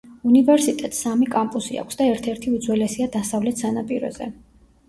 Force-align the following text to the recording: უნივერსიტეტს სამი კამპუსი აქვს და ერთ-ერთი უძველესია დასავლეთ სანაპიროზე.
უნივერსიტეტს 0.27 1.01
სამი 1.05 1.27
კამპუსი 1.35 1.77
აქვს 1.83 1.99
და 1.99 2.07
ერთ-ერთი 2.13 2.55
უძველესია 2.57 3.11
დასავლეთ 3.19 3.63
სანაპიროზე. 3.65 4.31